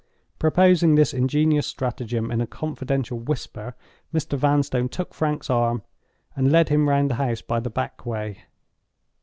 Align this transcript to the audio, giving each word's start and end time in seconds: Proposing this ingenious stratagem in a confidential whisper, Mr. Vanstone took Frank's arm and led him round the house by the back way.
Proposing 0.39 0.95
this 0.95 1.13
ingenious 1.13 1.67
stratagem 1.67 2.31
in 2.31 2.41
a 2.41 2.47
confidential 2.47 3.19
whisper, 3.19 3.75
Mr. 4.11 4.35
Vanstone 4.35 4.89
took 4.89 5.13
Frank's 5.13 5.47
arm 5.47 5.83
and 6.35 6.51
led 6.51 6.69
him 6.69 6.89
round 6.89 7.11
the 7.11 7.15
house 7.21 7.43
by 7.43 7.59
the 7.59 7.69
back 7.69 8.03
way. 8.03 8.45